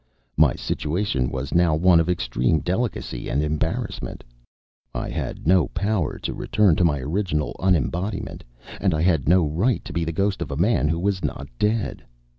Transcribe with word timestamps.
My 0.35 0.55
situation 0.55 1.29
was 1.29 1.53
now 1.53 1.75
one 1.75 1.99
of 1.99 2.09
extreme 2.09 2.61
delicacy 2.61 3.29
and 3.29 3.43
embarrassment. 3.43 4.23
I 4.95 5.09
had 5.09 5.45
no 5.45 5.67
power 5.75 6.17
to 6.17 6.33
return 6.33 6.75
to 6.77 6.83
my 6.83 6.97
original 6.97 7.55
unembodiment, 7.59 8.43
and 8.79 8.95
I 8.95 9.03
had 9.03 9.29
no 9.29 9.45
right 9.45 9.85
to 9.85 9.93
be 9.93 10.03
the 10.03 10.11
ghost 10.11 10.41
of 10.41 10.49
a 10.49 10.57
man 10.57 10.87
who 10.87 10.97
was 10.97 11.23
not 11.23 11.47
dead. 11.59 12.03